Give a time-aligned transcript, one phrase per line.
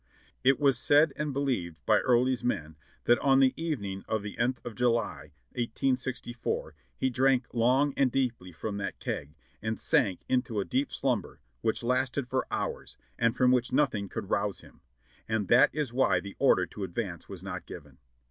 [0.43, 4.59] It was said and beheved by Early's men that on the evening of the nth
[4.65, 10.65] of July, 1864, he drank long and deeply from that keg, and sank into a
[10.65, 14.81] deep slumber which lasted for hours, and from which nothing could rouse him;
[15.29, 17.99] and that is why the order to advance was not given.